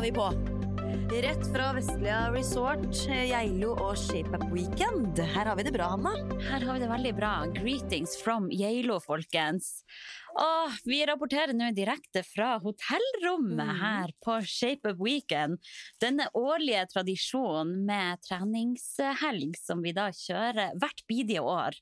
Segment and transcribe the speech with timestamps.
[0.00, 0.32] Var vi på.
[1.22, 5.18] Rett fra Vestlia Resort, Geilo og ShapeUp Weekend.
[5.18, 6.14] Her har vi det bra, Hanna.
[6.40, 7.32] Her har vi det veldig bra.
[7.58, 9.82] Greetings from Geilo, folkens.
[10.40, 13.80] Og vi rapporterer nå direkte fra hotellrommet Mhm.
[13.82, 15.58] her på ShapeUp Weekend.
[16.00, 21.76] Denne årlige tradisjonen med treningshelg som vi da kjører hvert bidige år.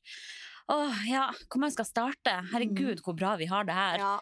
[0.70, 2.34] Åh, ja, hvor man skal starte?
[2.52, 3.98] Herregud, hvor bra vi har det her.
[3.98, 4.20] Ja,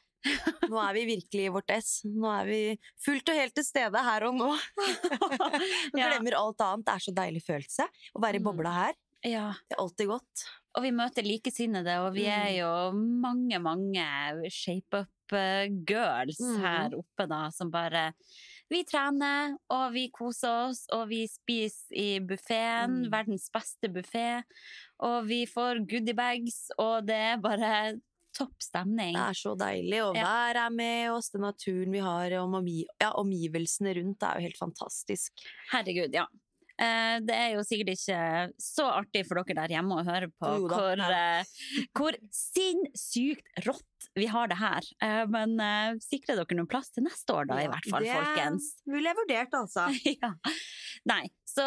[0.70, 2.02] nå er vi virkelig i vårt ess.
[2.04, 2.60] Nå er vi
[3.04, 4.50] fullt og helt til stede her og nå.
[5.94, 6.86] Vi glemmer alt annet.
[6.86, 8.44] Det er så deilig følelse å være i Mm.
[8.50, 8.94] bobla her.
[9.24, 9.46] Ja.
[9.68, 10.44] Det er alltid godt.
[10.76, 12.58] Og vi møter likesinnede, og vi er Mm.
[12.58, 12.92] jo
[13.24, 16.60] mange, mange shape-up-girls Mm.
[16.60, 18.12] her oppe, da, som bare
[18.68, 23.10] Vi trener, og vi koser oss, og vi spiser i buffeen, Mm.
[23.12, 24.42] verdens beste buffé,
[24.98, 28.00] og vi får goodiebags, og det er bare
[28.36, 29.14] topp stemning.
[29.16, 32.58] Det er så deilig, og været er med oss, den naturen vi har, og
[33.22, 35.46] omgivelsene rundt er jo helt fantastisk.
[35.72, 36.26] Herregud, ja.
[36.78, 38.20] Eh, det er jo sikkert ikke
[38.60, 41.44] så artig for dere der hjemme å høre på Jo hvor, eh,
[41.96, 44.84] hvor sinnssykt rått vi har det her.
[45.02, 45.56] Eh, men
[46.04, 48.68] sikrer dere noen plass til neste år, da, i hvert fall, det folkens?
[48.86, 49.86] ville jeg vurdert, altså.
[50.22, 50.32] ja.
[51.08, 51.64] Nei, så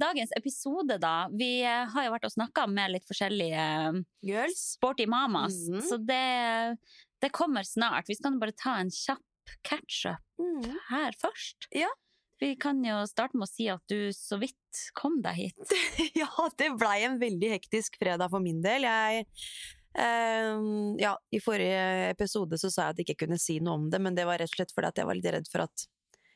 [0.00, 1.14] dagens episode, da.
[1.32, 4.64] Vi har jo vært og snakka med litt forskjellige Girls.
[4.78, 5.82] sporty mamas, Mhm.
[5.88, 6.78] så det,
[7.20, 8.08] det kommer snart.
[8.08, 9.24] Vi skal bare ta en kjapp
[9.64, 10.76] catch-up Mm.
[10.90, 11.66] her først.
[11.74, 11.88] Ja.
[12.38, 15.74] Vi kan jo starte med å si at du så vidt kom deg hit.
[16.20, 18.86] Ja, det blei en veldig hektisk fredag for min del.
[18.86, 19.26] Jeg
[19.98, 20.66] eh,
[21.02, 24.02] Ja, i forrige episode så sa jeg at jeg ikke kunne si noe om det,
[24.02, 25.88] men det var rett og slett fordi at jeg var litt redd for at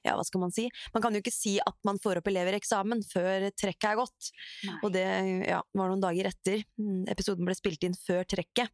[0.03, 0.67] ja, hva skal man si?
[0.95, 3.99] Man kan jo ikke si at man får opp elever i eksamen før trekket er
[4.01, 4.31] gått.
[4.83, 5.07] Og det
[5.47, 6.65] ja, var noen dager etter.
[6.81, 8.73] Mm, Episoden ble spilt inn før trekket.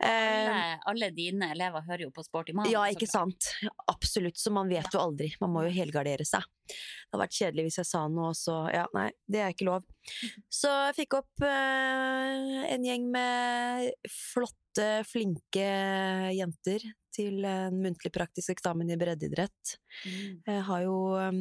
[0.00, 2.70] Eh, alle, alle dine elever hører jo på Sporty Mann.
[2.72, 3.52] ja, ikke sant.
[3.92, 4.40] Absolutt.
[4.40, 5.34] Så man vet jo aldri.
[5.44, 6.44] Man må jo helgardere seg.
[6.64, 9.84] Det hadde vært kjedelig hvis jeg sa noe, så Ja, nei, det er ikke lov.
[10.60, 14.63] Så jeg fikk opp uh, en gjeng med flotte,
[15.08, 15.66] flinke
[16.34, 16.82] jenter
[17.14, 19.76] til en muntlig praktisk eksamen i breddeidrett.
[20.04, 20.42] Mm.
[20.48, 21.38] Jeg har jo um,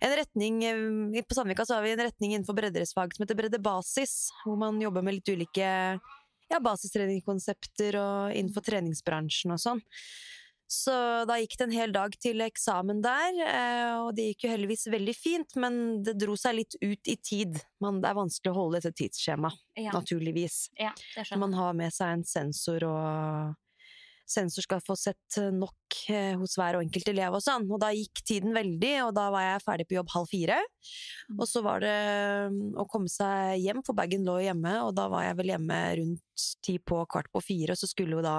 [0.00, 4.16] en retning um, På Sandvika så har vi en retning innenfor breddeidrettsfag som heter breddebasis,
[4.44, 5.68] hvor man jobber med litt ulike
[6.52, 9.82] ja, basistreningskonsepter og innenfor treningsbransjen og sånn.
[10.72, 10.92] Så
[11.28, 14.86] da gikk det en hel dag til eksamen der, eh, og det gikk jo heldigvis
[14.94, 15.74] veldig fint, men
[16.06, 17.58] det dro seg litt ut i tid.
[17.84, 20.70] Man, det er vanskelig å holde dette tidsskjemaet, Ja, naturligvis.
[20.80, 23.58] ja, det Når man har med seg en sensor og
[24.32, 27.66] Sensor skal få sett nok eh, hos hver og enkelt elev og sånn.
[27.68, 30.60] Og da gikk tiden veldig, og da var jeg ferdig på jobb halv fire.
[31.34, 31.96] Og så var det
[32.54, 35.80] mm, å komme seg hjem, for bagen lå hjemme, og da var jeg vel hjemme
[36.00, 38.38] rundt ti på kvart på fire, og så skulle jo da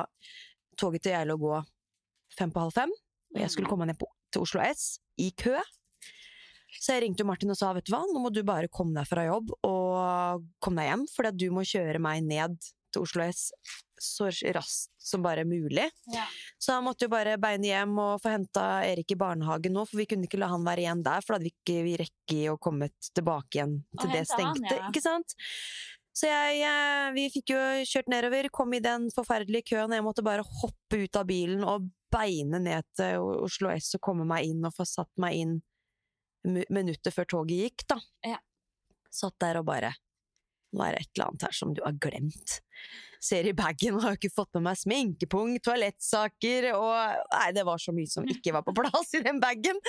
[0.80, 1.60] toget til Geilo gå
[2.38, 2.92] fem på halv fem,
[3.34, 5.56] og jeg skulle komme ned på, til Oslo S i kø.
[6.74, 9.10] Så jeg ringte Martin og sa vet du hva, nå må du bare komme deg
[9.10, 12.58] fra jobb og komme deg hjem, for du må kjøre meg ned
[12.94, 13.52] til Oslo S
[14.04, 15.86] så raskt som bare mulig.
[16.12, 16.26] Ja.
[16.58, 20.02] Så han måtte jo bare beine hjem og få henta Erik i barnehagen nå, for
[20.02, 22.40] vi kunne ikke la han være igjen der, for da hadde vi ikke vi rekke
[22.52, 24.68] å komme tilbake igjen til Og det stengte.
[24.68, 24.92] han, ja.
[24.92, 25.36] ikke sant?
[26.14, 30.06] Så jeg, eh, vi fikk jo kjørt nedover, kom i den forferdelige køen, og jeg
[30.06, 34.50] måtte bare hoppe ut av bilen og beine ned til Oslo S og komme meg
[34.52, 35.60] inn og få satt meg inn
[36.44, 38.00] minuttet før toget gikk, da.
[38.34, 38.40] Ja.
[39.14, 39.94] Satt der og bare
[40.74, 42.60] Nå er det et eller annet her som du har glemt.
[43.24, 46.90] Ser i bagen har ikke fått med meg sminkepung, toalettsaker og
[47.32, 49.80] Nei, det var så mye som ikke var på plass i den bagen!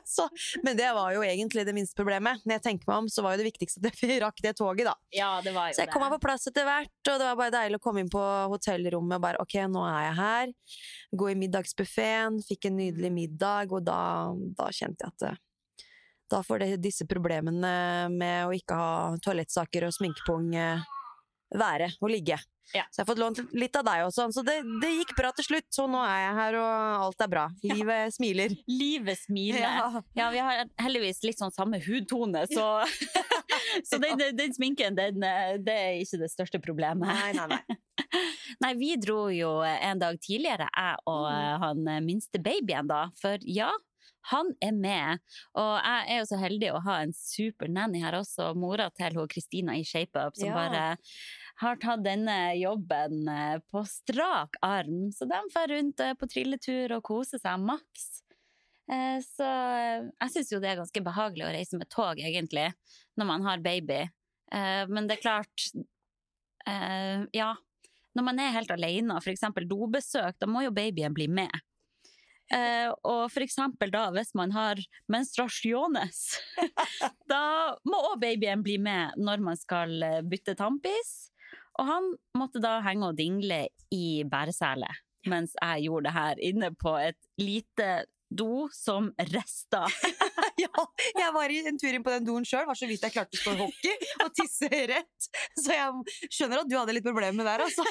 [0.64, 2.40] men det var jo egentlig det minste problemet.
[2.46, 4.88] Når jeg tenker meg om, så var jo det viktigste at jeg rakk det toget,
[4.88, 4.96] da.
[5.12, 7.36] Ja, det var jo Så jeg kom meg på plass etter hvert, og det var
[7.42, 8.24] bare deilig å komme inn på
[8.54, 10.56] hotellrommet og bare ok, nå er jeg her.
[11.20, 14.00] Gå i middagsbuffeen, fikk en nydelig middag, og da,
[14.56, 15.28] da kjente jeg at
[16.30, 17.72] da får det, disse problemene
[18.12, 20.88] med å ikke ha toalettsaker og sminkepung eh,
[21.58, 22.38] være og ligge.
[22.70, 22.84] Ja.
[22.90, 25.46] Så jeg har fått lånt litt av deg også, så det, det gikk bra til
[25.48, 25.66] slutt.
[25.74, 27.46] Så nå er jeg her, og alt er bra.
[27.66, 28.54] Livet smiler.
[28.70, 29.64] Livet smiler.
[29.64, 30.02] Ja.
[30.18, 32.68] Ja, vi har heldigvis litt sånn samme hudtone, så,
[33.88, 35.18] så den, den, sminken, den,
[35.66, 37.10] det er ikke det største problemet.
[37.10, 37.78] Nei, nei, nei.
[38.60, 41.62] Nei, vi dro jo en dag tidligere, jeg og mm.
[41.62, 43.70] han minste babyen da, for ja,
[44.28, 45.18] han er med.
[45.56, 49.16] Og jeg er jo så heldig å ha en super nanny her også, mora til
[49.16, 50.54] hun Kristina i ShapeUp, som Ja.
[50.54, 50.96] bare
[51.60, 55.10] har tatt denne jobben eh, på strak arm.
[55.12, 58.22] Så de får rundt eh, på trilletur og koser seg maks.
[58.90, 62.72] Eh, Så jeg syns jo det er ganske behagelig å reise med tog, egentlig,
[63.16, 64.08] når man har baby.
[64.50, 65.68] Men det er klart
[67.32, 67.54] Ja,
[68.16, 69.44] når man er helt alene, f.eks.
[69.70, 71.52] dobesøk, da må jo babyen bli med.
[72.50, 74.80] Eh, og for eksempel da, hvis man har
[75.12, 76.22] menstruasjones,
[77.30, 77.42] da
[77.86, 81.30] må òg babyen bli med når man skal eh, bytte tannpis.
[81.78, 83.64] Og han måtte da henge og dingle
[83.94, 84.90] i bæresele,
[85.30, 87.92] mens jeg gjorde det her inne på et lite
[88.30, 89.86] do som resta.
[90.60, 90.82] Ja,
[91.16, 93.38] jeg var i en tur inn på den doen sjøl, var så vidt jeg klarte
[93.38, 95.28] å stå hockey og tisse rett.
[95.56, 97.86] Så jeg skjønner at du hadde litt problemer der, altså.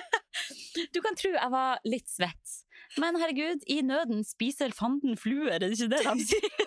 [0.93, 2.59] Du kan tro jeg var litt svett.
[2.97, 6.59] Men herregud, i nøden spiser fanden fluer, er det ikke det de sier?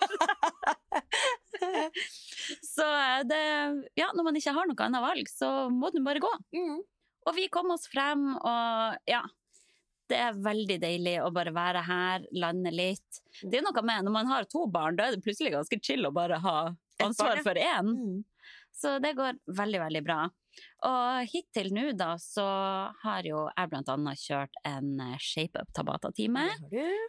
[2.63, 2.87] Så
[3.27, 3.43] det
[3.99, 6.31] Ja, når man ikke har noe annet valg, så må den bare gå.
[6.55, 6.81] Mm.
[7.27, 9.23] Og vi kom oss frem, og ja.
[10.11, 13.21] Det er veldig deilig å bare være her, lande litt.
[13.39, 16.05] Det er noe med, Når man har to barn, da er det plutselig ganske chill
[16.05, 16.57] å bare ha
[17.01, 17.93] ansvar for én.
[17.95, 18.17] Mm.
[18.75, 20.25] Så det går veldig, veldig bra.
[20.83, 22.45] Og hittil nå, da, så
[23.03, 26.47] har jo jeg blant annet kjørt en shape ShapeUp Tabata-time.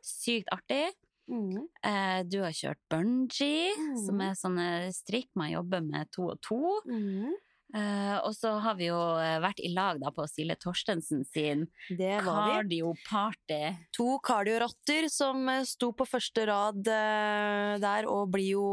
[0.04, 0.92] Sykt artig.
[1.30, 1.64] Mm.
[1.82, 4.06] Eh, Du har kjørt bungee, Mm.
[4.06, 6.80] som er sånne strikk man jobber med to og to.
[6.86, 7.32] Mm.
[7.74, 11.64] Uh, og så har vi jo eh, vært i lag da på Sille Torstensen sin
[11.90, 13.62] cardio-party.
[13.96, 18.68] To kardiorotter som eh, sto på første rad uh, der, og blir jo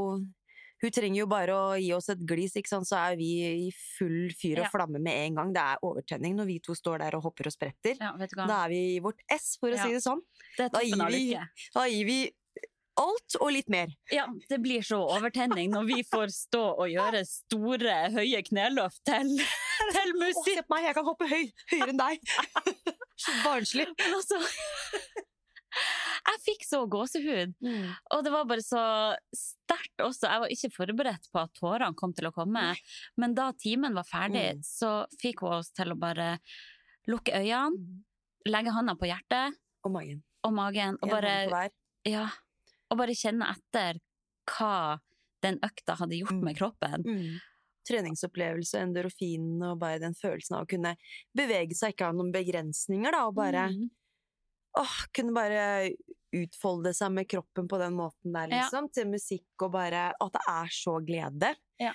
[0.81, 2.87] Hun trenger jo bare å gi oss et glis, ikke sant?
[2.89, 3.29] så er vi
[3.67, 4.69] i full fyr og Ja.
[4.73, 5.53] flamme med en gang.
[5.53, 7.97] Det er overtenning når vi to står der og hopper og spretter.
[8.01, 8.13] Ja?
[8.47, 10.21] Da er vi i vårt ess, for å si det sånn.
[10.57, 11.37] det da gir vi-
[11.73, 12.31] Da gir vi
[12.97, 13.87] alt og litt mer.
[14.11, 19.37] Ja, det blir så overtenning når vi får stå og gjøre store, høye kneløft til,
[19.93, 20.55] til Å, musikk.
[20.57, 22.19] se på meg, jeg kan hoppe høy, høyere enn deg!
[23.21, 23.85] Så barnslig.
[23.97, 24.37] Men altså
[26.27, 27.53] Jeg fikk så gåsehud.
[28.13, 28.81] Og det var bare så
[29.35, 30.29] sterkt også.
[30.29, 32.75] Jeg var ikke forberedt på at tårene kom til å komme.
[33.17, 34.61] Men da timen var ferdig, Mm.
[34.63, 36.39] så fikk hun oss til å bare
[37.07, 38.03] lukke øynene,
[38.45, 40.21] legge hånda på hjertet Og magen.
[40.43, 41.69] og magen, og bare,
[42.05, 42.27] ja,
[42.91, 43.99] og bare kjenne etter
[44.45, 44.99] hva
[45.41, 46.43] den økta hadde gjort Mm.
[46.43, 47.03] med kroppen.
[47.03, 47.39] Mm.
[47.87, 50.95] Treningsopplevelse, endorfin og bare den følelsen av å kunne
[51.35, 53.89] bevege seg, ikke ha noen begrensninger, da, og bare Mm.
[54.77, 55.91] Åh, kunne bare
[56.33, 58.61] utfolde seg med kroppen på den måten der, Ja.
[58.63, 58.91] liksom.
[58.93, 61.55] Til musikk og bare At det er så glede.
[61.79, 61.91] Ja.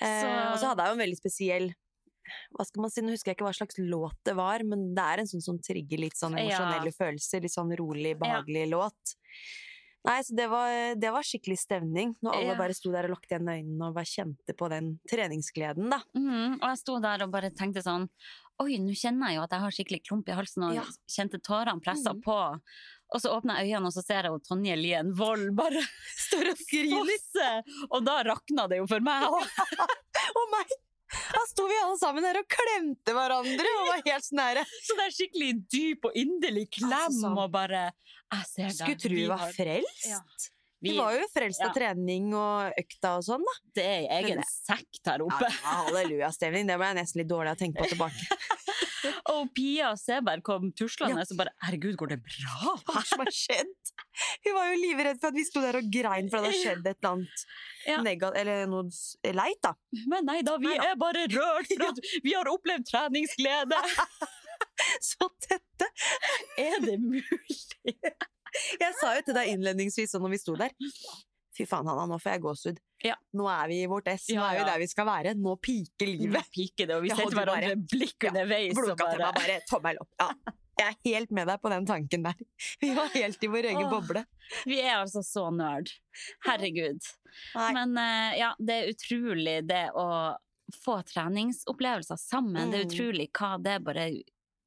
[0.00, 1.74] Eh, og så hadde jeg jo en veldig spesiell
[2.54, 5.02] hva skal man si, Nå husker jeg ikke hva slags låt det var, men det
[5.02, 6.44] er en sånn som trigger litt sånn Ja.
[6.44, 7.42] emosjonelle følelser.
[7.42, 9.16] Litt sånn rolig, behagelig låt.
[10.04, 12.58] Nei, så det var, det var skikkelig stemning, når alle Ja.
[12.58, 15.98] bare sto der og lukket igjen øynene og bare kjente på den treningsgleden, da.
[16.16, 18.08] Mhm, Og jeg sto der og bare tenkte sånn
[18.60, 20.84] Oi, nå kjenner jeg jo at jeg har skikkelig klump i halsen, og Ja.
[21.08, 22.20] kjente tårene pressa mm.
[22.22, 22.36] på.
[23.12, 25.80] Og så åpner jeg øynene, og så ser jeg jo Tonje Lien Vold bare
[26.26, 27.50] Står og fosse!
[27.90, 29.44] Og da rakna det jo for meg òg.
[30.38, 30.72] Og meg!
[31.12, 34.62] Da sto vi alle sammen her og klemte hverandre og var helt sånn nære.
[34.86, 37.36] Så det er skikkelig dyp og inderlig klem, Altså, sånn.
[37.36, 38.78] og bare Jeg ser deg.
[38.78, 40.08] Skulle tro vi var frelst.
[40.08, 40.22] Ja.
[40.82, 41.74] Vi var jo frelst av ja.
[41.76, 43.54] trening og økta og sånn, da.
[43.78, 45.46] Det er jeg en sekt her oppe.
[45.46, 46.66] Ja, halleluja, Hallelujastemning.
[46.70, 48.40] Det ble jeg nesten litt dårlig av å tenke på tilbake.
[49.32, 52.74] Og Pia Seberg kom tuslende og bare Herregud, går det bra?
[52.86, 53.72] Hva som har skjedd?
[54.44, 56.60] Vi var jo livredd for at vi sto der og grein for at det hadde
[56.60, 57.44] skjedd et eller annet
[57.88, 57.96] Ja.
[58.04, 59.72] negat eller noe leit, da.
[60.10, 60.90] Men nei da, vi Nei da.
[60.92, 63.80] er bare rørt for at vi har opplevd treningsglede.
[65.10, 65.88] Så dette
[66.60, 67.96] Er det mulig?
[68.82, 70.72] Jeg sa jo til deg innledningsvis sånn når vi sto der
[71.52, 72.78] Fy faen, Hanna, nå får jeg gåsehud.
[73.04, 73.14] Ja.
[73.36, 74.22] Nå er vi i vårt ess.
[74.32, 75.34] Nå er vi der vi skal være.
[75.36, 76.38] Nå piker livet.
[76.38, 78.72] Nå piker det, og vi du hverandre blikk underveis.
[78.72, 80.08] Ja, Blunka til bare- meg bare tommel opp.
[80.22, 80.30] Ja.
[80.80, 82.40] Jeg er helt med deg på den tanken der.
[82.80, 83.90] Vi var helt i vår egen Åh.
[83.92, 84.24] boble.
[84.64, 85.92] Vi er altså så nerd.
[86.48, 87.04] Herregud.
[87.54, 87.68] Nei.
[87.76, 90.06] Men eh, ja, det er utrolig det å
[90.80, 92.72] få treningsopplevelser sammen.
[92.72, 92.90] Det er Mm.
[92.96, 94.08] utrolig hva det bare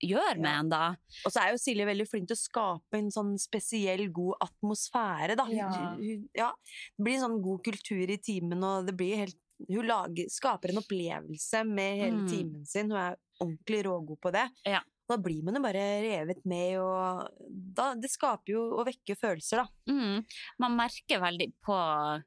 [0.03, 0.95] gjør med en da.
[1.25, 5.35] Og så er jo Silje veldig flink til å skape en sånn spesiell god atmosfære,
[5.37, 5.45] da.
[5.49, 5.69] Ja.
[5.95, 6.51] hun- ja.
[6.97, 9.37] Det blir en sånn god kultur i timen, og det blir helt
[9.69, 12.27] hun lager, skaper en opplevelse med hele Mm.
[12.27, 12.89] timen sin.
[12.91, 14.49] Hun er ordentlig rågod på det.
[14.65, 14.81] Ja.
[15.07, 17.29] Da blir man jo bare revet med, og
[17.73, 19.67] da, det skaper jo og vekker følelser, da.
[19.87, 20.25] Mm.
[20.59, 22.23] Man merker veldig på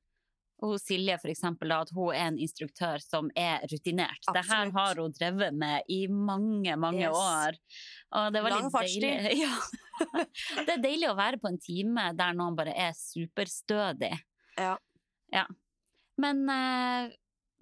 [0.63, 4.25] hos Silje for eksempel, at hun er en instruktør som er rutinert.
[4.35, 7.15] Det her har hun drevet med i mange, mange Yes.
[7.15, 7.59] år.
[8.19, 9.03] Og det var Lang fartstid.
[9.03, 9.39] deilig.
[9.45, 10.25] Ja.
[10.67, 14.13] Det er deilig å være på en time der noen bare er superstødig.
[14.59, 14.77] Ja.
[15.35, 15.45] Ja.
[16.19, 17.11] Men eh,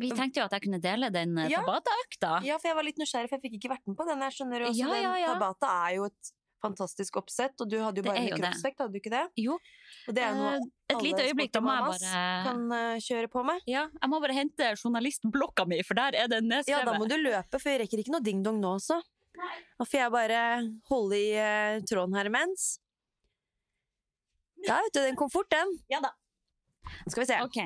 [0.00, 1.62] vi tenkte jo at jeg kunne dele den eh, Ja.
[1.64, 2.38] Tabata-økta.
[2.44, 4.24] Ja, for jeg var litt nysgjerrig, for jeg fikk ikke vært med på den.
[4.28, 5.30] Jeg skjønner jo også, Ja, ja, ja.
[5.32, 6.32] den Tabata er jo et
[6.66, 8.36] fantastisk oppsett, og du hadde jo bare det.
[8.36, 9.24] kroppsvekt, hadde du ikke det?
[9.40, 9.58] Jo.
[10.06, 13.30] Og det er noe uh, Et lite øyeblikk, da må jeg bare kan uh, kjøre
[13.32, 13.66] på med.
[13.70, 17.16] Ja, jeg må bare hente journalistblokka mi, for der er det Ja, da må du
[17.18, 19.00] løpe, for vi rekker ikke noe ding-dong nå også.
[19.36, 20.42] Da får jeg bare
[20.90, 22.76] holde i uh, tråden her imens.
[24.64, 25.76] Ja, vet du, den kom fort, den.
[25.92, 26.14] Ja da.
[27.06, 27.40] Skal vi se.
[27.44, 27.58] Ok,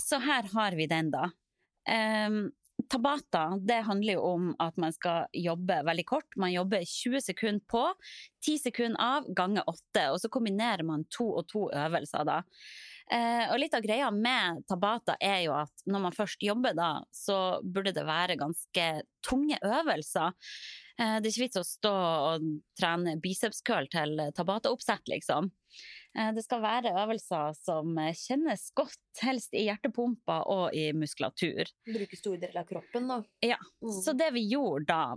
[0.00, 1.28] så her har vi den da.
[1.90, 2.48] Ehm,
[2.90, 6.36] tabata, det handler jo om at man skal jobbe veldig kort.
[6.40, 7.84] Man jobber 20 sekunder på,
[8.46, 12.40] 10 sekunder av, ganger 8, og så kombinerer man to og to øvelser da.
[13.12, 16.92] Eh, og litt av greia med tabata er jo at når man først jobber da,
[17.12, 18.86] så burde det være ganske
[19.26, 20.32] tunge øvelser.
[21.00, 21.92] Eh, det er ikke vits å stå
[22.30, 22.44] og
[22.78, 25.50] trene bicepskøl til tabata-oppsett, liksom.
[26.16, 31.66] Eh, Det skal være øvelser som kjennes godt, helst i hjertepumpa og i muskulatur.
[31.88, 33.22] Bruke store deler av kroppen, da.
[33.42, 34.02] Ja, Mm.
[34.02, 35.16] Så det vi gjorde da,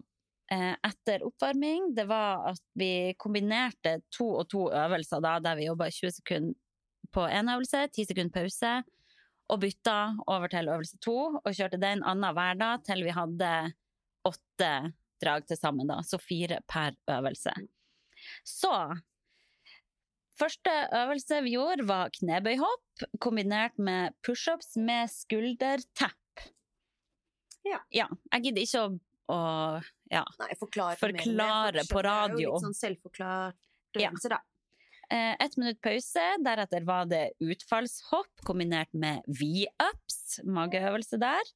[0.49, 5.67] eh, etter oppvarming, det var at vi kombinerte to og to øvelser da, der vi
[5.67, 6.55] jobba 20 sekunder
[7.13, 8.83] på én øvelse, 10 sekunder pause,
[9.49, 13.73] og bytta over til øvelse to, og kjørte den annenhver dag til vi hadde
[14.25, 17.53] åtte drag til sammen, da, så fire per øvelse.
[18.45, 18.73] Så
[20.37, 26.43] Første øvelse vi gjorde, var knebøyhopp, kombinert med pushups med skuldertepp.
[27.65, 27.79] Ja.
[27.89, 28.91] Jeg gidder ikke å,
[29.33, 29.39] å
[30.13, 30.21] ja.
[30.43, 32.35] Nei, forklare, Forklare på radio.
[32.37, 34.11] Det er jo litt sånn selvforklart Ja.
[34.29, 34.39] da.
[35.09, 41.53] Eh, Ett minutt pause, deretter var det utfallshopp kombinert med V-ups, mageøvelse der.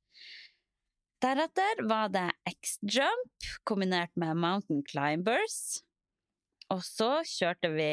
[1.21, 5.83] Deretter var det X-jump kombinert med mountain climbers.
[6.73, 7.91] Og så kjørte vi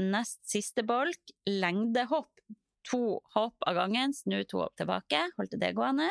[0.00, 2.32] nest siste bolk, lengdehopp.
[2.88, 6.08] To hopp av gangen, snu to hopp tilbake, holdt det gående.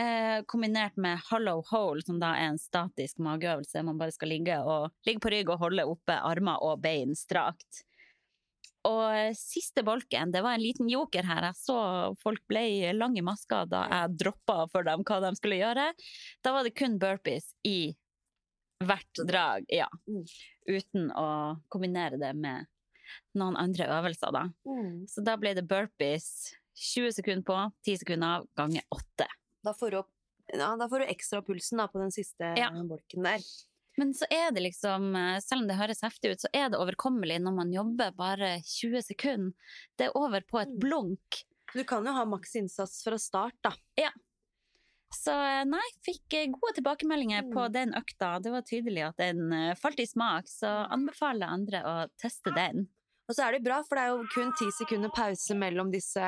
[0.00, 3.84] Eh, kombinert med hollow hole, som da er en statisk mageøvelse.
[3.86, 7.84] Man bare skal ligge, og, ligge på rygg og holde oppe armer og bein strakt.
[8.88, 11.48] Og eh, siste bolken, det var en liten joker her.
[11.50, 11.78] Jeg så
[12.22, 15.90] folk ble lang i maska da jeg droppa for dem hva de skulle gjøre.
[16.42, 17.92] Da var det kun burpees i
[18.82, 19.86] hvert drag, ja.
[20.10, 20.24] Mm.
[20.66, 21.26] Uten å
[21.70, 22.66] kombinere det med
[23.38, 24.48] noen andre øvelser, da.
[24.66, 25.04] Mm.
[25.10, 26.26] Så da ble det burpees
[26.74, 29.28] 20 sekunder på, 10 sekunder av, ganger 8.
[29.62, 30.10] Da får du opp
[30.52, 32.68] ja, da får du ekstra pulsen da, på den siste Ja.
[32.74, 33.44] bolken der.
[34.00, 36.78] Men så er det liksom, eh, selv om det høres heftig ut, så er det
[36.80, 39.52] overkommelig når man jobber bare 20 sekunder.
[39.98, 40.78] Det er over på et Mm.
[40.80, 41.42] blunk.
[41.74, 43.72] Du kan jo ha maks innsats fra start, da.
[43.98, 44.10] Ja.
[45.12, 47.72] Så eh, nei, fikk eh, gode tilbakemeldinger på Mm.
[47.72, 48.40] den økta.
[48.42, 52.88] Det var tydelig at den falt i smak, så anbefaler andre å teste den.
[53.28, 56.24] Og så er det bra, for det er jo kun ti sekunder pause mellom disse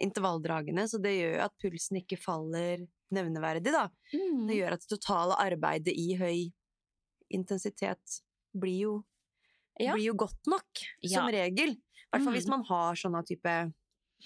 [0.00, 3.88] intervalldragene, så det gjør jo at pulsen ikke faller nevneverdig, da.
[4.12, 4.46] Mm.
[4.48, 6.52] Det gjør at det totale arbeidet i høy
[7.30, 8.20] intensitet
[8.56, 9.04] blir jo,
[9.80, 9.92] Ja.
[9.94, 10.64] blir jo godt nok,
[11.04, 11.70] som regel.
[11.76, 12.50] I hvert fall hvis Mm.
[12.50, 13.72] man har sånne type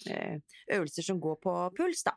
[0.07, 0.39] eh,
[0.71, 2.13] øvelser som går på puls, da.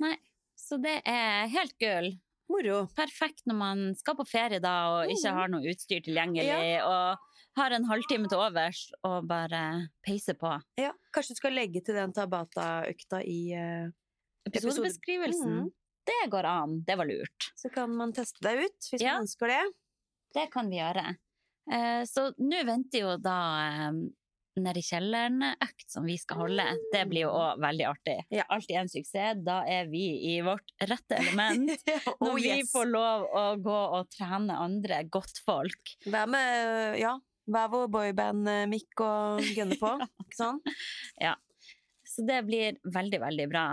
[0.00, 0.16] Nei,
[0.58, 2.08] så det er helt gull.
[2.50, 2.86] Moro.
[2.96, 5.34] Perfekt når man skal på ferie da og ikke Mhm.
[5.38, 7.16] har noe utstyr tilgjengelig, og
[7.56, 10.60] har en halvtime til overs og bare peiser på.
[10.76, 13.90] Ja, kanskje du skal legge til den Tabata-økta i uh,
[14.46, 15.72] Episodebeskrivelsen, Mhm.
[16.08, 16.80] Det går an.
[16.86, 17.52] Det var lurt.
[17.56, 19.14] Så kan man teste deg ut, hvis Ja.
[19.14, 19.62] man ønsker det.
[20.34, 21.16] Det kan vi gjøre.
[21.72, 23.92] Eh, så nå venter jo da eh,
[24.60, 26.66] nede i kjelleren-økt som vi skal holde.
[26.92, 28.16] Det blir jo òg veldig artig.
[28.34, 28.44] Ja.
[28.48, 29.40] Alltid en suksess.
[29.46, 31.72] Da er vi i vårt rette element.
[32.20, 32.72] Når oh, vi yes.
[32.72, 35.96] får lov å gå og trene andre godtfolk.
[36.06, 37.16] Hva med ja,
[37.50, 39.96] hver vår boyband-mikk og gunne på?
[40.26, 40.62] Ikke sånn?
[42.14, 43.66] Så det blir veldig, veldig bra.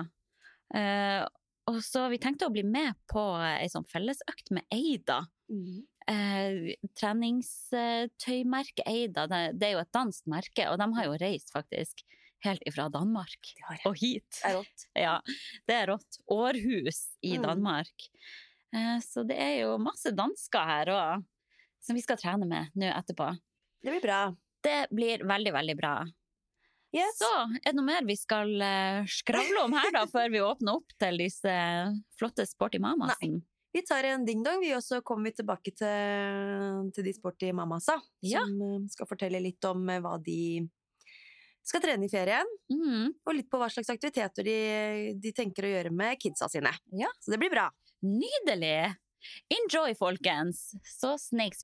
[0.74, 1.22] Eh,
[1.70, 5.20] og så vi tenkte å bli med på ei sånn fellesøkt med Eida.
[6.10, 11.52] Eh, treningstøymerket Eida, det, det er jo et dansk merke, og de har jo reist
[11.54, 12.02] faktisk
[12.46, 13.52] helt ifra Danmark
[13.86, 14.26] og hit.
[14.42, 14.86] Det er rått.
[15.06, 15.18] Ja,
[15.70, 16.18] det er rått.
[16.34, 17.44] Århus i Mm.
[17.46, 18.08] Danmark.
[18.74, 21.26] Eh, så det er jo masse dansker her òg,
[21.82, 23.30] som vi skal trene med nå etterpå.
[23.84, 24.22] Det blir bra.
[24.62, 25.94] Det blir veldig, veldig bra.
[26.92, 27.22] Yes.
[27.22, 27.30] Så
[27.62, 30.92] er det noe mer vi skal eh, skravle om her, da, før vi åpner opp
[31.00, 31.56] til disse
[32.20, 33.42] flotte sporty mamasene?
[33.72, 37.96] Vi tar en ding-dong, vi, og så kommer vi tilbake til, til de sporty mamasa.
[38.20, 38.44] Ja.
[38.44, 40.68] Som eh, skal fortelle litt om eh, hva de
[41.64, 42.52] skal trene i ferien.
[42.74, 43.14] Mm.
[43.24, 44.58] Og litt på hva slags aktiviteter de,
[45.16, 46.74] de tenker å gjøre med kidsa sine.
[46.92, 47.12] Ja.
[47.24, 47.70] Så det blir bra.
[48.04, 48.92] Nydelig!
[49.54, 50.72] Enjoy, folkens!
[50.98, 51.64] Så Snakes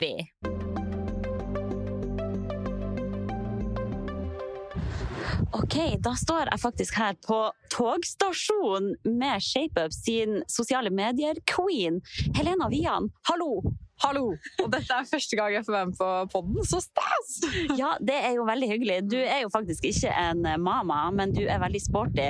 [0.00, 0.14] vi.
[5.56, 7.38] Ok, da står jeg faktisk her på
[7.72, 12.00] togstasjonen med ShapeUp sin sosiale medier-queen,
[12.36, 13.10] Helena Vian.
[13.30, 13.62] Hallo!
[14.04, 14.26] Hallo!
[14.60, 16.58] Og dette er første gang jeg får være med på podden.
[16.68, 17.38] Så stas!
[17.80, 18.98] Ja, det er jo veldig hyggelig.
[19.08, 22.28] Du er jo faktisk ikke en mama, men du er veldig sporty.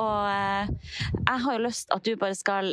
[0.00, 0.72] Og eh,
[1.18, 2.72] jeg har jo lyst at du bare skal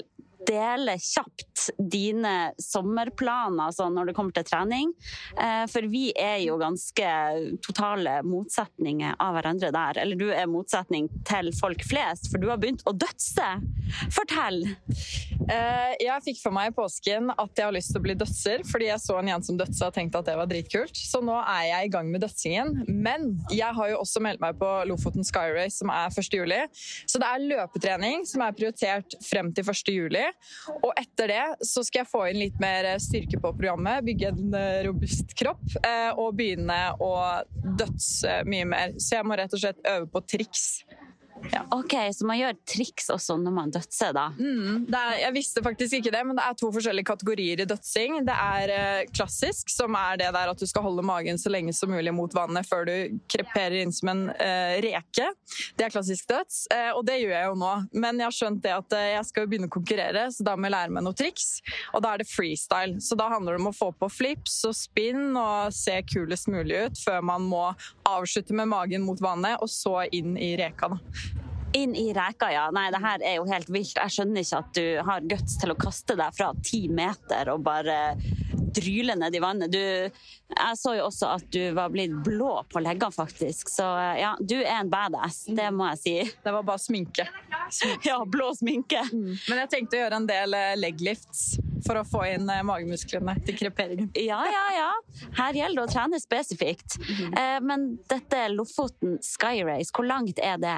[0.50, 4.91] dele kjapt dine sommerplaner sånn når det kommer til trening.
[5.38, 7.10] Eh, For vi er jo ganske
[7.65, 10.00] totale motsetninger av hverandre der.
[10.01, 13.50] Eller du er motsetning til folk flest, for du har begynt å dødse.
[14.15, 14.63] Fortell!
[15.50, 18.64] Eh, Jeg fikk for meg i påsken at jeg har lyst til å bli dødser,
[18.70, 20.96] fordi jeg så en jente som dødsa og tenkte at det var dritkult.
[20.98, 22.83] Så nå er jeg i gang med dødsingen.
[22.90, 26.33] Men jeg har jo også meldt meg på Lofoten Sky Race, som er 1.
[26.40, 26.62] juli.
[27.09, 29.94] Så det er løpetrening som er prioritert frem til 1.
[30.80, 34.56] Og etter det så skal jeg få inn litt mer styrke på programmet, bygge en
[34.58, 37.14] eh, robust kropp eh, og begynne å
[37.80, 38.96] dødse mye mer.
[39.02, 40.68] Så jeg må rett og slett øve på triks.
[41.74, 44.28] Ok, Så man gjør triks også når man dødser, da?
[44.38, 48.20] Mm, er, jeg visste faktisk ikke det, men det er to forskjellige kategorier i dødsing.
[48.28, 51.74] Det er eh, klassisk, som er det der at du skal holde magen så lenge
[51.78, 55.30] som mulig mot vannet før du kreperer inn som en eh, reke.
[55.78, 57.74] Det er klassisk døds, eh, og det gjør jeg jo nå.
[57.94, 60.56] Men jeg har skjønt det at eh, jeg skal jo begynne å konkurrere, så da
[60.58, 61.50] må jeg lære meg noen triks.
[61.94, 63.00] Og da er det freestyle.
[63.04, 66.86] Så da handler det om å få på flips og spinn og se kulest mulig
[66.88, 67.66] ut før man må
[68.10, 70.90] avslutte med magen mot vannet, og så inn i reka.
[70.94, 71.00] da.
[71.77, 72.68] Inn i reka, ja.
[72.74, 73.98] Nei, det her er jo helt vilt.
[73.98, 77.62] Jeg skjønner ikke at du har guts til å kaste deg fra ti meter og
[77.68, 78.00] bare
[78.75, 79.72] dryle ned i vannet.
[79.72, 79.79] Du,
[80.50, 83.70] jeg så jo også at du var blitt blå på leggene, faktisk.
[83.72, 83.86] Så
[84.20, 85.46] ja, du er en badass.
[85.48, 86.16] Det må jeg si.
[86.44, 87.27] Det var bare sminke.
[88.03, 89.01] Ja, blå sminke.
[89.14, 93.36] Men jeg tenkte å gjøre en del eh, leglifts for å få inn eh, magemusklene
[93.46, 94.10] til kreperingen.
[94.18, 94.90] Ja, ja, ja.
[95.38, 96.98] Her gjelder det å trene spesifikt.
[97.29, 100.77] Eh, men dette Lofoten Sky Race, hvor langt er det?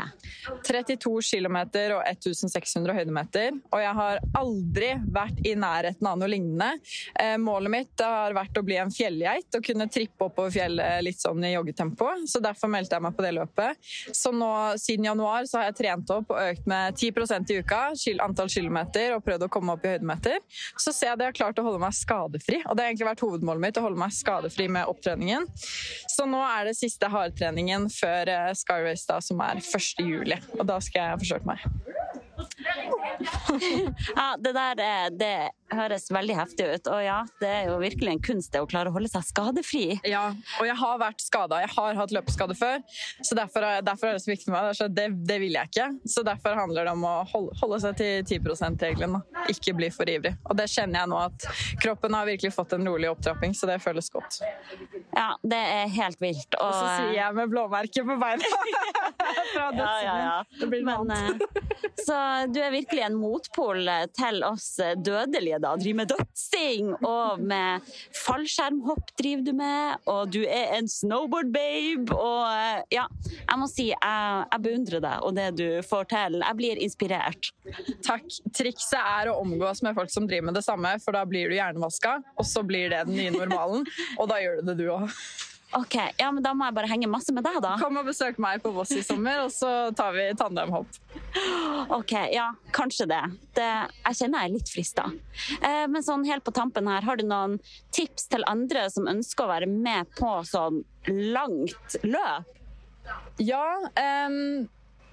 [0.67, 1.61] 32 km
[1.95, 3.55] og 1600 høydemeter.
[3.71, 6.73] Og jeg har aldri vært i nærheten av noe lignende.
[7.41, 11.43] Målet mitt har vært å bli en fjellgeit og kunne trippe oppover fjellet litt sånn
[11.45, 12.09] i joggetempo.
[12.29, 13.91] Så derfor meldte jeg meg på det løpet.
[14.15, 17.81] Så nå siden januar så har jeg trent opp og økt med 10% i uka,
[18.23, 20.39] antall kilometer, og prøvd å komme opp i høydemeter.
[20.75, 22.61] Så ser jeg at jeg har klart å holde meg skadefri.
[22.65, 25.47] Og det har egentlig vært hovedmålet mitt, å holde meg skadefri med opptreningen.
[26.11, 30.05] Så nå er det siste hardtreningen før eh, Sky Race, da, som er 1.
[30.05, 30.37] juli.
[30.59, 31.65] Og da skal jeg forsøke meg.
[34.15, 35.35] Ja, det der eh, det
[35.75, 36.89] høres veldig heftig ut.
[36.91, 39.83] Og ja, det er jo virkelig en kunst det å klare å holde seg skadefri.
[40.07, 40.27] Ja,
[40.59, 41.59] og jeg har vært skada.
[41.63, 42.81] Jeg har hatt løpeskade før.
[43.23, 44.95] Så derfor, er- derfor er det så viktig for meg.
[44.97, 45.87] Det, det vil jeg ikke.
[46.15, 49.19] Så derfor handler det om å holde, holde seg til 10 %-regelen.
[49.53, 50.35] Ikke bli for ivrig.
[50.49, 51.47] Og det kjenner jeg nå at
[51.81, 54.41] kroppen har virkelig fått en rolig opptrapping, så det føles godt.
[55.15, 56.55] Ja, det er helt vilt.
[56.59, 58.43] Og, Og så sier jeg med blåmerke på beina.
[59.51, 60.35] Fra ja, ja, ja.
[60.59, 61.41] Det blir noe annet.
[61.41, 62.15] eh, så
[62.51, 65.73] du er virkelig en motpol eh, til oss dødelige da?
[65.79, 72.47] Driver med dødsing, og med fallskjermhopp driver du med, og du er en snowboard-babe, og
[72.51, 73.05] eh, ja,
[73.39, 76.39] jeg må si jeg, jeg beundrer deg og det du får til.
[76.41, 77.51] Jeg blir inspirert.
[78.05, 78.27] Takk.
[78.55, 81.57] Trikset er å omgås med folk som driver med det samme, for da blir du
[81.57, 85.07] hjernevaska, og så blir det den nye normalen, og da gjør du det du òg.
[85.77, 87.75] Ok, ja, men Da må jeg bare henge masse med deg, da.
[87.79, 90.99] Kom og besøk meg på Voss i sommer, og så tar vi tandemhopp.
[91.95, 93.21] Ok, ja, kanskje det.
[93.57, 95.05] det jeg kjenner jeg er litt frista.
[95.61, 97.57] Eh, men sånn helt på tampen her, har du noen
[97.95, 102.51] tips til andre som ønsker å være med på sånn langt løp?
[103.41, 103.65] Ja,
[103.97, 104.67] em,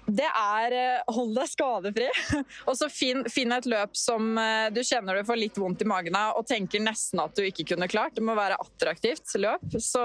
[0.09, 2.07] det er eh, hold deg skadefri.
[2.69, 5.89] Og så finn, finn et løp som eh, du kjenner du får litt vondt i
[5.89, 8.15] magen av og tenker nesten at du ikke kunne klart.
[8.17, 9.65] Det må være attraktivt løp.
[9.77, 10.03] Så,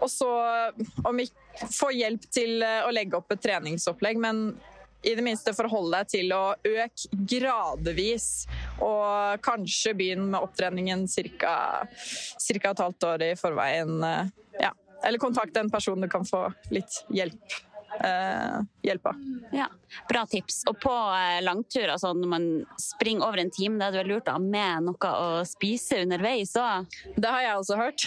[0.00, 0.32] og så
[1.04, 1.36] om ikke,
[1.74, 4.50] få hjelp til eh, å legge opp et treningsopplegg, men
[5.00, 8.28] i det minste forholde deg til å øke gradvis.
[8.84, 11.54] Og kanskje begynne med opptreningen ca.
[11.88, 13.96] et halvt år i forveien.
[14.60, 14.74] Ja.
[15.00, 17.60] Eller kontakte en person du kan få litt hjelp.
[17.98, 19.14] Eh, hjelp av.
[19.52, 19.66] Ja,
[20.08, 20.62] Bra tips.
[20.70, 22.46] Og på langturer, langtur, altså når man
[22.80, 26.00] springer over en time, da er det vel lurt å ha med noe å spise
[26.04, 26.86] underveis òg?
[27.16, 28.04] Det har jeg også hørt.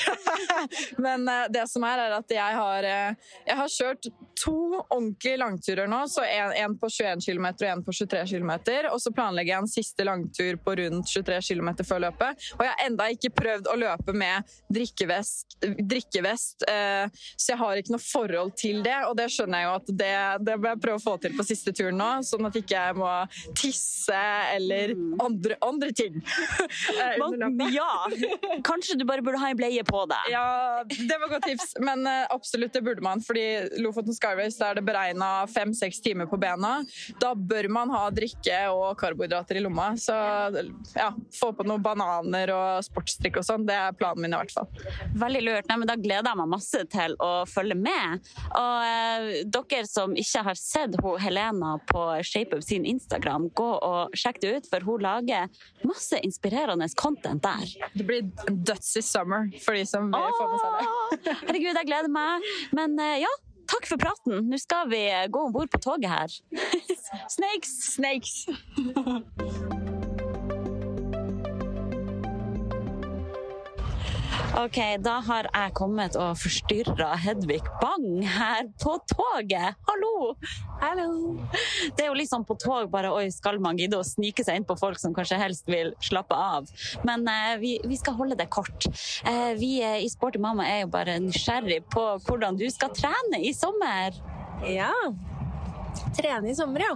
[1.05, 4.09] Men eh, det som er, er at jeg har, eh, jeg har kjørt
[4.43, 6.03] to ordentlige langturer nå.
[6.11, 8.53] Så en, en på 21 km og en på 23 km.
[8.93, 12.49] Og så planlegger jeg en siste langtur på rundt 23 km før løpet.
[12.57, 17.79] Og jeg har enda ikke prøvd å løpe med drikkevest, drikkevest eh, så jeg har
[17.79, 18.97] ikke noe forhold til det.
[19.09, 20.13] Og det skjønner jeg jo at det,
[20.45, 22.97] det må jeg prøve å få til på siste turen nå, sånn at ikke jeg
[22.99, 23.11] må
[23.57, 24.21] tisse
[24.53, 26.19] eller andre, andre ting.
[27.21, 27.61] Man.
[27.73, 28.07] Ja!
[28.65, 30.31] Kanskje du bare burde ha en bleie på deg?
[30.33, 33.21] Ja, det var godt tips, men eh, absolutt det burde man.
[33.21, 33.43] fordi
[33.81, 36.75] Lofoten Skyways er det beregna fem-seks timer på bena.
[37.21, 39.93] Da bør man ha drikke og karbohydrater i lomma.
[39.99, 40.15] Så
[40.95, 41.09] ja,
[41.39, 43.67] få på noen bananer og sportsdrikk og sånn.
[43.67, 44.69] Det er planen min i hvert fall.
[45.23, 45.69] Veldig lurt.
[45.69, 48.31] Nei, men da gleder jeg meg masse til å følge med.
[48.49, 49.29] Og eh,
[49.71, 54.53] dere som ikke har sett hun Helena på ShapeUp sin Instagram, gå og sjekk det
[54.57, 55.49] ut, for hun lager
[55.87, 57.65] masse inspirerende content der.
[57.93, 61.37] Det blir en dødsig summer for de som vil få med seg det.
[61.47, 62.49] Herregud, jeg gleder meg.
[62.75, 63.31] Men eh, ja,
[63.71, 64.43] takk for praten.
[64.49, 66.41] Nå skal vi gå om bord på toget her.
[67.37, 67.77] Snakes!
[67.95, 69.81] Snakes!
[74.53, 79.79] Ok, da har jeg kommet og forstyrra Hedvig Bang her på toget.
[79.87, 80.35] Hallo!
[80.77, 81.07] Hallo!
[81.97, 84.59] Det er jo litt sånn på tog bare Oi, skal man gidde å snike seg
[84.59, 86.69] inn på folk som kanskje helst vil slappe av?
[87.01, 88.85] Men eh, vi, vi skal holde det kort.
[89.25, 93.41] Eh, vi eh, i Sporty mamma er jo bare nysgjerrig på hvordan du skal trene
[93.41, 94.21] i sommer.
[94.69, 94.93] Ja.
[96.17, 96.93] Trene i sommer, ja.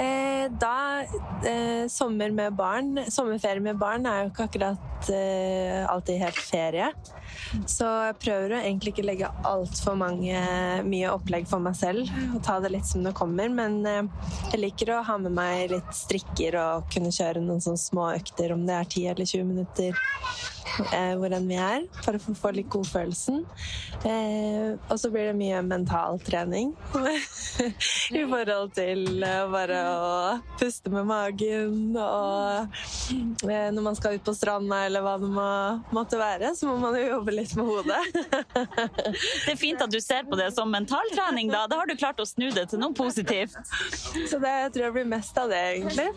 [0.00, 1.04] Eh, da
[1.46, 6.88] eh, Sommer med barn Sommerferie med barn er jo ikke akkurat eh, alltid helt ferie.
[7.70, 12.10] Så jeg prøver å egentlig ikke legge altfor mye opplegg for meg selv.
[12.34, 13.52] Og ta det litt som det kommer.
[13.52, 14.02] Men eh,
[14.52, 18.54] jeg liker å ha med meg litt strikker og kunne kjøre noen sånne små økter,
[18.56, 20.04] om det er 10 eller 20 minutter
[21.18, 23.42] hvor enn vi er, for å få- få litt godfølelsen.
[24.04, 26.72] Eh, og så blir det mye mental trening
[28.18, 30.08] i forhold til eh, bare å
[30.60, 32.74] puste med magen og
[33.48, 35.46] eh, når man skal ut på stranda eller hva det må,
[35.96, 38.02] måtte være, så må man jo jobbe litt med hodet.
[39.44, 41.64] Det er fint at du ser på det som mentaltrening, da.
[41.70, 43.54] Da har du klart å snu det til noe positivt.
[44.30, 46.08] Så det jeg tror jeg blir mest av det, egentlig.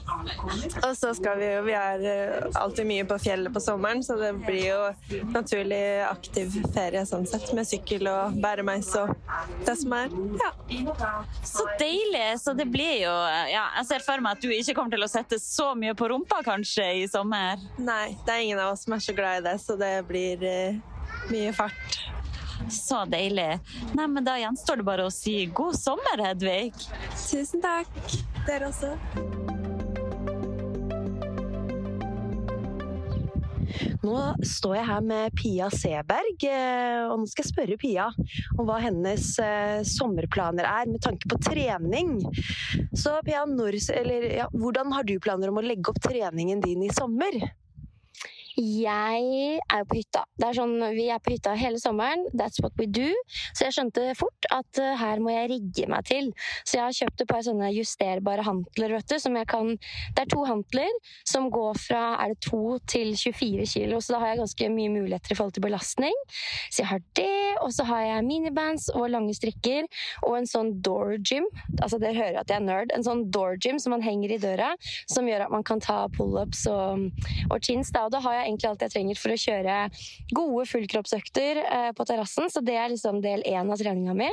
[0.83, 4.15] Og så skal vi jo Vi er eh, alltid mye på fjellet på sommeren, så
[4.19, 9.13] det blir jo naturlig aktiv ferie sånn sett, med sykkel og bæremeis og
[9.67, 10.13] det som er.
[10.41, 10.51] Ja.
[11.45, 12.27] Så deilig!
[12.43, 13.13] Så det blir jo
[13.51, 16.09] Ja, jeg ser for meg at du ikke kommer til å sette så mye på
[16.11, 17.61] rumpa, kanskje, i sommer.
[17.77, 20.43] Nei, det er ingen av oss som er så glad i det, så det blir
[20.47, 20.79] eh,
[21.31, 21.99] mye fart.
[22.73, 23.59] Så deilig.
[23.95, 26.73] Nei, men da gjenstår det bare å si god sommer, Hedvig.
[27.13, 28.17] Tusen takk.
[28.47, 29.56] Dere også.
[34.03, 38.07] Nå står jeg her med Pia Seberg, eh, og nå skal jeg spørre Pia
[38.57, 42.17] om hva hennes eh, sommerplaner er med tanke på trening.
[42.95, 46.85] Så Pia, når, eller, ja, hvordan har du planer om å legge opp treningen din
[46.87, 47.41] i sommer?
[48.57, 50.23] Jeg er jo på hytta.
[50.33, 52.23] Det er sånn, Vi er på hytta hele sommeren.
[52.33, 53.11] That's what we do.
[53.53, 56.31] Så jeg skjønte fort at uh, her må jeg rigge meg til.
[56.63, 58.95] Så jeg har kjøpt et par sånne justerbare hantler.
[58.97, 59.75] vet du, som jeg kan,
[60.15, 60.89] Det er to hantler
[61.27, 64.93] som går fra er det 2 til 24 kilo, så da har jeg ganske mye
[64.93, 66.15] muligheter i forhold til belastning.
[66.71, 69.85] Så jeg har det, og så har jeg minibands og lange strikker
[70.25, 71.45] og en sånn door gym.
[71.81, 72.93] Altså Dere hører at jeg er nerd.
[72.95, 74.73] En sånn door gym som man henger i døra,
[75.09, 77.07] som gjør at man kan ta pullups og,
[77.51, 77.91] og chins.
[77.93, 78.07] Da.
[78.07, 79.77] Og da har jeg egentlig alt jeg trenger for å kjøre
[80.37, 82.49] gode fullkroppsøkter eh, på terrassen.
[82.51, 84.29] Så det er liksom del én av treninga mi.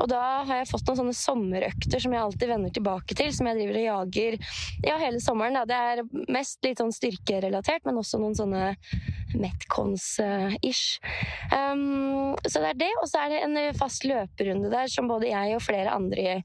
[0.00, 3.50] Og da har jeg fått noen sånne sommerøkter som jeg alltid vender tilbake til, som
[3.50, 4.38] jeg driver og jager
[4.86, 5.60] ja, hele sommeren.
[5.60, 5.66] Da.
[5.68, 8.74] Det er mest litt sånn styrkerelatert, men også noen sånne
[9.34, 10.98] Metcons-ish.
[11.54, 15.30] Um, så det er det, og så er det en fast løperunde der som både
[15.30, 16.36] jeg og flere andre i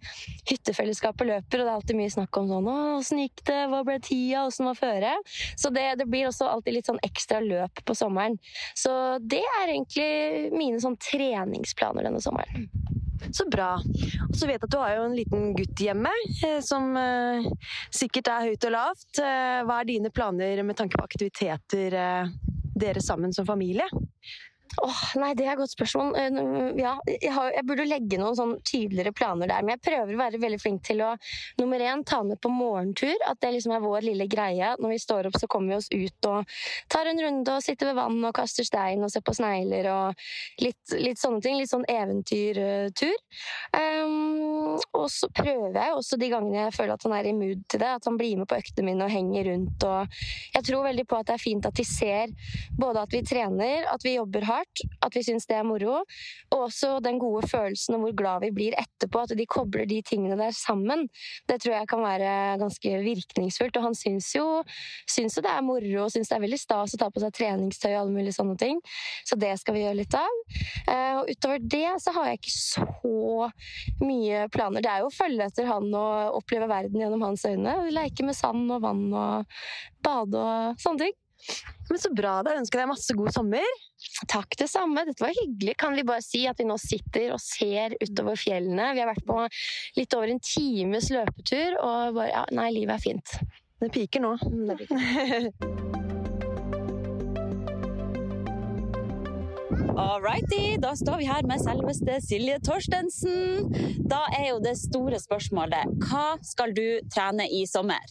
[0.50, 3.62] hyttefellesskapet løper, og det er alltid mye snakk om sånn 'Åssen gikk det?
[3.72, 4.46] Hva ble tida?
[4.46, 8.38] Åssen var føret?' Så det, det, blir også alltid litt sånn ekstra løp på sommeren.
[8.78, 8.92] Så
[9.22, 12.70] det er egentlig mine sånn treningsplaner denne sommeren.
[13.32, 13.76] Så bra.
[14.30, 16.12] Og så vet jeg at du har jo en liten gutt hjemme
[16.46, 17.48] eh, som eh,
[17.94, 19.22] sikkert er høyt og lavt.
[19.22, 21.96] Eh, hva er dine planer med tanke på aktiviteter
[22.76, 23.88] dere sammen som familie?
[24.84, 26.16] Åh, nei, Det er et godt spørsmål.
[26.20, 26.38] Eh,
[26.82, 29.64] ja, jeg, har, jeg, burde legge noen sånn tydeligere planer der.
[29.64, 31.14] Men jeg prøver å være veldig flink til å
[31.62, 33.16] nummer én, ta med på morgentur.
[33.30, 34.74] At det liksom er vår lille greie.
[34.82, 36.56] Når vi står opp, så kommer vi oss ut og
[36.92, 40.26] tar en runde og sitter ved vann og kaster stein og ser på snegler og
[40.64, 41.60] litt, litt sånne ting.
[41.60, 43.16] Litt sånn eventyrtur.
[43.76, 47.64] Um, og så prøver jeg også de gangene jeg føler at han er i mood
[47.72, 49.88] til det, at han blir med på øktene mine og henger rundt.
[49.88, 50.20] Og
[50.56, 52.34] jeg tror veldig på at det er fint at de ser
[52.80, 56.04] både at vi trener, at vi jobber hardt hardt, at vi syns det er moro.
[56.52, 60.02] Og også den gode følelsen og hvor glad vi blir etterpå, at de kobler de
[60.02, 61.08] tingene der sammen.
[61.48, 63.78] Det tror jeg kan være ganske virkningsfullt.
[63.78, 64.64] Og han syns jo,
[65.10, 67.34] syns jo det er moro og syns det er veldig stas å ta på seg
[67.36, 68.82] treningstøy og alle mulige sånne ting.
[69.26, 70.40] Så det skal vi gjøre litt av.
[70.92, 73.50] Eh, og utover det så har jeg ikke så
[74.02, 74.84] mye planer.
[74.84, 77.78] Det er jo å følge etter han og oppleve verden gjennom hans øyne.
[77.94, 79.62] Leke med sand og vann og
[80.06, 81.22] bade og sånne ting.
[81.90, 82.38] Men Så bra.
[82.46, 83.68] Da ønsker jeg deg masse god sommer.
[84.32, 85.06] Takk, det samme.
[85.08, 85.76] Dette var hyggelig.
[85.82, 88.94] Kan vi bare si at vi nå sitter og ser utover fjellene?
[88.96, 89.42] Vi har vært på
[90.00, 93.38] litt over en times løpetur, og bare Ja, nei, livet er fint.
[93.80, 94.36] Det piker nå.
[94.44, 96.02] Mm, det piker.
[99.96, 103.70] Alrighty, da står vi her med selveste Silje Torstensen.
[104.10, 108.04] Da er jo det store spørsmålet hva skal du trene i sommer?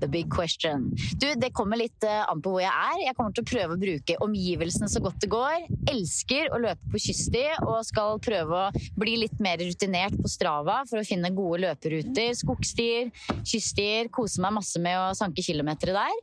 [0.00, 0.90] The question.
[1.16, 3.02] Du, Det kommer litt uh, an på hvor jeg er.
[3.06, 5.66] Jeg kommer til å prøve å bruke omgivelsene så godt det går.
[5.92, 10.82] Elsker å løpe på kysti og skal prøve å bli litt mer rutinert på Strava
[10.88, 12.34] for å finne gode løperuter.
[12.38, 13.10] Skogstier,
[13.42, 14.10] kyststier.
[14.12, 16.20] Kose meg masse med å sanke kilometer der.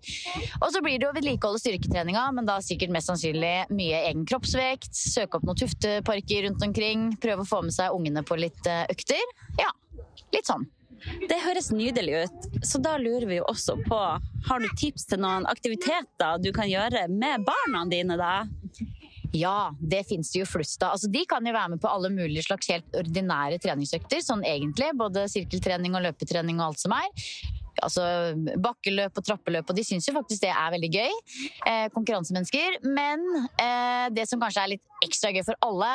[0.62, 4.92] Og så blir det å vedlikeholde styrketreninga, men da sikkert mest sannsynlig mye egen kroppsvekt.
[4.94, 7.10] Søke opp noen tufteparker rundt omkring.
[7.24, 9.22] Prøve å få med seg ungene på litt uh, økter.
[9.60, 9.72] Ja,
[10.36, 10.68] litt sånn.
[11.30, 12.50] Det høres nydelig ut.
[12.66, 14.02] Så da lurer vi jo også på,
[14.48, 18.36] har du tips til noen aktiviteter du kan gjøre med barna dine, da?
[19.34, 20.94] Ja, det finnes det jo flust av.
[20.94, 24.92] Altså, de kan jo være med på alle mulige slags helt ordinære treningsøkter, sånn egentlig.
[25.00, 27.10] Både sirkeltrening og løpetrening og alt som er
[27.82, 28.04] altså,
[28.62, 31.18] bakkeløp og trappeløp, og de syns jo faktisk det er veldig gøy.
[31.70, 32.80] Eh, konkurransemennesker.
[32.86, 33.24] Men
[33.62, 35.92] eh, det som kanskje er litt ekstra gøy for alle,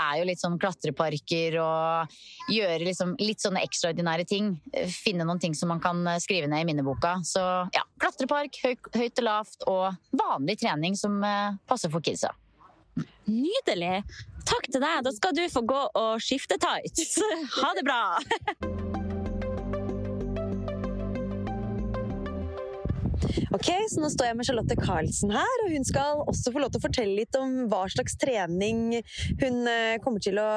[0.00, 2.18] er jo litt sånn klatreparker og
[2.52, 4.52] gjøre liksom litt sånne ekstraordinære ting.
[4.92, 7.18] Finne noen ting som man kan eh, skrive ned i minneboka.
[7.26, 7.44] Så
[7.76, 12.34] ja, klatrepark, høy, høyt og lavt, og vanlig trening som eh, passer for kidsa.
[13.30, 14.00] Nydelig!
[14.48, 15.02] Takk til deg.
[15.06, 17.18] Da skal du få gå og skifte tights.
[17.60, 18.02] Ha det bra!
[23.50, 26.70] Ok, så Nå står jeg med Charlotte Carlsen her, og hun skal også få lov
[26.70, 29.00] til å fortelle litt om hva slags trening
[29.40, 30.50] hun eh, kommer til å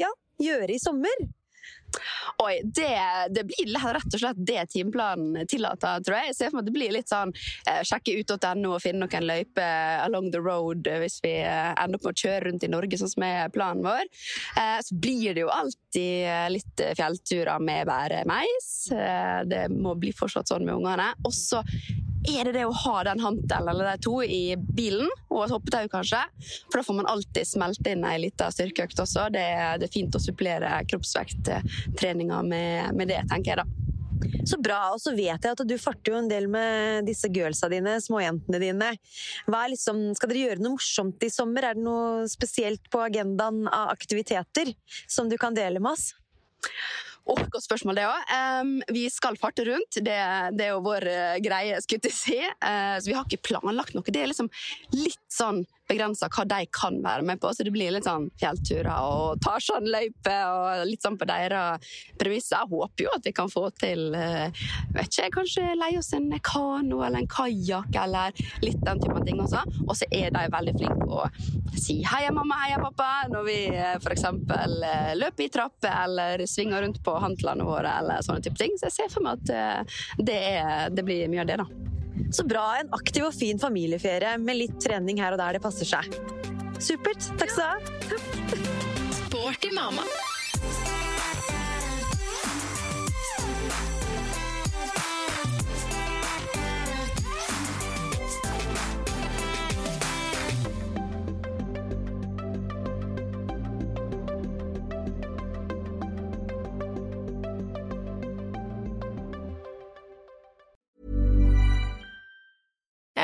[0.00, 0.10] ja,
[0.42, 1.28] gjøre i sommer.
[2.42, 2.96] Oi, det,
[3.34, 6.30] det, blir rett og slett det timeplanen tillater, tror jeg.
[6.30, 7.32] Jeg ser for meg at det blir litt sånn
[7.68, 12.08] eh, sjekke ut.no og finne noen løyper along the road hvis vi eh, ender opp
[12.08, 14.06] med å kjøre rundt i Norge, sånn som er planen vår.
[14.62, 18.70] Eh, så blir det jo alltid eh, litt fjellturer med bare meis.
[18.94, 21.12] Eh, det må bli fortsatt sånn med ungene.
[21.26, 21.62] Og så
[22.28, 25.88] er det det å ha den hantelen eller de to i bilen, og et hoppetau
[25.92, 26.20] kanskje.
[26.68, 29.28] For da får man alltid smelte inn ei lita styrkeøkt også.
[29.32, 29.46] Det,
[29.80, 33.90] det, er fint å supplere kroppsvekttreninga med, med det, tenker jeg da.
[34.44, 34.78] Så bra.
[34.94, 38.60] Og så vet jeg at du farter jo en del med disse girlsa dine, småjentene
[38.62, 38.92] dine.
[39.48, 41.70] Liksom, skal dere gjøre noe morsomt i sommer?
[41.70, 44.74] Er det noe spesielt på agendaen av aktiviteter
[45.08, 46.10] som du kan dele med oss?
[47.30, 48.30] Åh, godt spørsmål, det òg.
[48.90, 50.00] vi skal farte rundt.
[50.02, 50.16] Det,
[50.56, 52.38] det er jo vår uh, greie, skulle jeg si.
[52.58, 54.06] Uh, så vi har ikke planlagt noe.
[54.06, 54.50] Det er liksom
[54.96, 57.52] litt sånn begrensa hva de kan være med på.
[57.54, 62.58] Så det blir litt sånn fjellturer og Tarzan-løype og litt sånn på deres premisser.
[62.60, 64.48] Jeg håper jo at vi kan få til uh,
[64.94, 69.42] vet ikke, kanskje leie oss en kano eller en kajakk eller litt den typen ting
[69.42, 69.64] også.
[69.86, 71.28] Og så er de veldig flinke på å
[71.78, 73.58] si 'heia mamma, heia pappa' når vi
[74.00, 74.26] f.eks.
[75.20, 78.76] løper i trapper eller svinger rundt på håndklærne våre eller sånne type ting.
[78.78, 81.99] Så jeg ser for meg at det, er, det blir mye av det, da.
[82.32, 82.64] Så bra.
[82.80, 86.18] En aktiv og fin familieferie med litt trening her og der det passer seg.
[86.80, 87.30] Supert.
[87.40, 88.60] Takk skal du ha.
[89.20, 90.06] Sporty mamma.